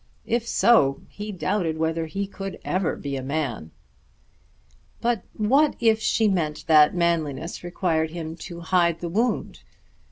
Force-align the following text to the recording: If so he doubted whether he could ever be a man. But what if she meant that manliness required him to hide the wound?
If 0.25 0.47
so 0.47 1.03
he 1.09 1.31
doubted 1.31 1.77
whether 1.77 2.07
he 2.07 2.25
could 2.25 2.57
ever 2.65 2.95
be 2.95 3.15
a 3.15 3.21
man. 3.21 3.69
But 4.99 5.21
what 5.33 5.75
if 5.79 5.99
she 5.99 6.27
meant 6.27 6.65
that 6.65 6.95
manliness 6.95 7.63
required 7.63 8.09
him 8.09 8.35
to 8.37 8.61
hide 8.61 8.99
the 9.01 9.09
wound? 9.09 9.59